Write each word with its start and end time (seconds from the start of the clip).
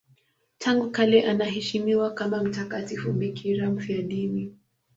Tangu 0.57 0.89
kale 0.91 1.23
anaheshimiwa 1.23 2.13
kama 2.13 2.43
mtakatifu 2.43 3.13
bikira 3.13 3.69
mfiadini. 3.69 4.55